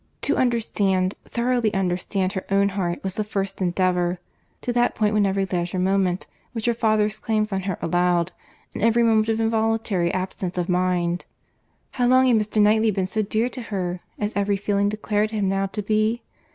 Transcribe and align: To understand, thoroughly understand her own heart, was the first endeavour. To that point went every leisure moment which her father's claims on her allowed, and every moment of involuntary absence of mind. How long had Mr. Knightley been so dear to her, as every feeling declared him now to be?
To 0.23 0.35
understand, 0.35 1.13
thoroughly 1.25 1.71
understand 1.75 2.33
her 2.33 2.43
own 2.49 2.69
heart, 2.69 3.03
was 3.03 3.13
the 3.13 3.23
first 3.23 3.61
endeavour. 3.61 4.17
To 4.61 4.73
that 4.73 4.95
point 4.95 5.13
went 5.13 5.27
every 5.27 5.45
leisure 5.45 5.77
moment 5.77 6.25
which 6.53 6.65
her 6.65 6.73
father's 6.73 7.19
claims 7.19 7.53
on 7.53 7.61
her 7.61 7.77
allowed, 7.83 8.31
and 8.73 8.81
every 8.81 9.03
moment 9.03 9.29
of 9.29 9.39
involuntary 9.39 10.11
absence 10.11 10.57
of 10.57 10.67
mind. 10.67 11.25
How 11.91 12.07
long 12.07 12.25
had 12.27 12.37
Mr. 12.37 12.59
Knightley 12.59 12.89
been 12.89 13.05
so 13.05 13.21
dear 13.21 13.47
to 13.49 13.61
her, 13.61 13.99
as 14.17 14.33
every 14.35 14.57
feeling 14.57 14.89
declared 14.89 15.29
him 15.29 15.47
now 15.47 15.67
to 15.67 15.83
be? 15.83 16.23